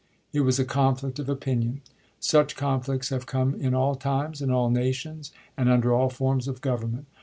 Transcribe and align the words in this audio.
It 0.33 0.39
was 0.41 0.57
a 0.57 0.65
conflict 0.65 1.19
of 1.19 1.29
opinion. 1.29 1.81
Such 2.19 2.55
con 2.55 2.81
flicts 2.81 3.09
have 3.09 3.27
come 3.27 3.53
in 3.53 3.75
all 3.75 3.93
times, 3.93 4.41
in 4.41 4.49
all 4.49 4.71
nations, 4.71 5.31
and 5.55 5.69
under 5.69 5.93
all 5.93 6.09
forms 6.09 6.47
of 6.47 6.59
government. 6.59 7.05